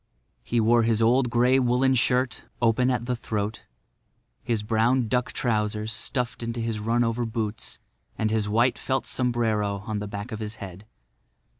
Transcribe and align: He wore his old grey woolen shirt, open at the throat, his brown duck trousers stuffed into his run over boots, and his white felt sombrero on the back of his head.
He 0.41 0.59
wore 0.59 0.81
his 0.81 0.99
old 0.99 1.29
grey 1.29 1.59
woolen 1.59 1.93
shirt, 1.93 2.45
open 2.59 2.89
at 2.89 3.05
the 3.05 3.15
throat, 3.15 3.61
his 4.41 4.63
brown 4.63 5.07
duck 5.07 5.31
trousers 5.31 5.93
stuffed 5.93 6.41
into 6.41 6.59
his 6.59 6.79
run 6.79 7.03
over 7.03 7.23
boots, 7.23 7.77
and 8.17 8.31
his 8.31 8.49
white 8.49 8.79
felt 8.79 9.05
sombrero 9.05 9.83
on 9.85 9.99
the 9.99 10.07
back 10.07 10.31
of 10.31 10.39
his 10.39 10.55
head. 10.55 10.87